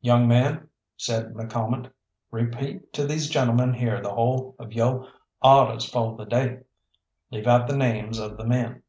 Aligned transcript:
"Young 0.00 0.28
man," 0.28 0.68
said 0.96 1.34
McCalmont, 1.34 1.90
"repeat 2.30 2.92
to 2.92 3.04
these 3.04 3.28
gentlemen 3.28 3.72
here 3.74 4.00
the 4.00 4.12
whole 4.12 4.54
of 4.60 4.72
yo' 4.72 5.08
awdehs 5.42 5.90
fo' 5.90 6.16
the 6.16 6.24
day. 6.24 6.60
Leave 7.32 7.48
out 7.48 7.66
the 7.66 7.76
names 7.76 8.20
of 8.20 8.36
the 8.36 8.46
men." 8.46 8.84